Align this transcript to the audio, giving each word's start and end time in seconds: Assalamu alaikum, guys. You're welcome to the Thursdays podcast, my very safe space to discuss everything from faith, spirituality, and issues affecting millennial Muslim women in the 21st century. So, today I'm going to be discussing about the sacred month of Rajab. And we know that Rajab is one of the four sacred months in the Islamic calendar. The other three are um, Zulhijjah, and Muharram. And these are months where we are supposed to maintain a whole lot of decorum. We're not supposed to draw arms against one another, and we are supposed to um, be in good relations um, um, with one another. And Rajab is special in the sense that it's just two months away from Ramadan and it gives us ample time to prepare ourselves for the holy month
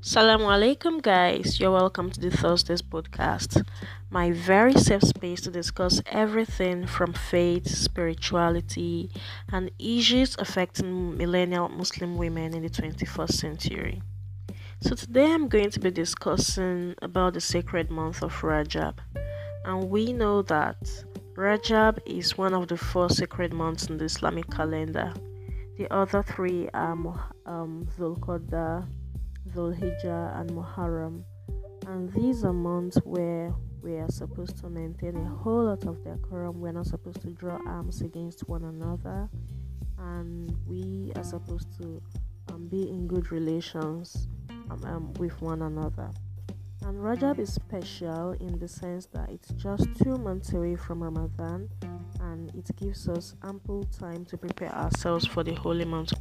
Assalamu 0.00 0.46
alaikum, 0.46 1.02
guys. 1.02 1.58
You're 1.58 1.72
welcome 1.72 2.08
to 2.08 2.20
the 2.20 2.30
Thursdays 2.30 2.82
podcast, 2.82 3.66
my 4.10 4.30
very 4.30 4.74
safe 4.74 5.02
space 5.02 5.40
to 5.40 5.50
discuss 5.50 6.00
everything 6.06 6.86
from 6.86 7.12
faith, 7.12 7.66
spirituality, 7.66 9.10
and 9.50 9.72
issues 9.76 10.36
affecting 10.38 11.16
millennial 11.16 11.68
Muslim 11.68 12.16
women 12.16 12.54
in 12.54 12.62
the 12.62 12.70
21st 12.70 13.32
century. 13.32 14.00
So, 14.82 14.94
today 14.94 15.32
I'm 15.32 15.48
going 15.48 15.70
to 15.70 15.80
be 15.80 15.90
discussing 15.90 16.94
about 17.02 17.34
the 17.34 17.40
sacred 17.40 17.90
month 17.90 18.22
of 18.22 18.32
Rajab. 18.40 18.98
And 19.64 19.90
we 19.90 20.12
know 20.12 20.42
that 20.42 20.78
Rajab 21.34 21.98
is 22.06 22.38
one 22.38 22.54
of 22.54 22.68
the 22.68 22.76
four 22.76 23.10
sacred 23.10 23.52
months 23.52 23.88
in 23.88 23.98
the 23.98 24.04
Islamic 24.04 24.48
calendar. 24.48 25.12
The 25.76 25.92
other 25.92 26.22
three 26.22 26.68
are 26.72 26.92
um, 27.46 27.88
Zulhijjah, 29.52 30.40
and 30.40 30.50
Muharram. 30.50 31.22
And 31.86 32.12
these 32.12 32.44
are 32.44 32.52
months 32.52 32.98
where 33.04 33.54
we 33.82 33.96
are 33.96 34.10
supposed 34.10 34.58
to 34.58 34.68
maintain 34.68 35.16
a 35.16 35.28
whole 35.28 35.64
lot 35.64 35.84
of 35.86 36.02
decorum. 36.04 36.60
We're 36.60 36.72
not 36.72 36.86
supposed 36.86 37.22
to 37.22 37.28
draw 37.28 37.58
arms 37.66 38.00
against 38.02 38.48
one 38.48 38.64
another, 38.64 39.28
and 39.98 40.54
we 40.66 41.12
are 41.16 41.24
supposed 41.24 41.76
to 41.78 42.02
um, 42.52 42.68
be 42.68 42.88
in 42.88 43.06
good 43.06 43.30
relations 43.32 44.28
um, 44.70 44.84
um, 44.84 45.14
with 45.14 45.40
one 45.40 45.62
another. 45.62 46.10
And 46.82 46.98
Rajab 46.98 47.38
is 47.38 47.52
special 47.52 48.32
in 48.32 48.58
the 48.58 48.68
sense 48.68 49.06
that 49.06 49.28
it's 49.30 49.50
just 49.54 49.88
two 50.02 50.16
months 50.16 50.52
away 50.52 50.76
from 50.76 51.02
Ramadan 51.02 51.68
and 52.20 52.54
it 52.54 52.74
gives 52.76 53.08
us 53.08 53.34
ample 53.42 53.84
time 53.84 54.24
to 54.26 54.36
prepare 54.36 54.74
ourselves 54.74 55.26
for 55.26 55.42
the 55.42 55.54
holy 55.54 55.84
month 55.84 56.12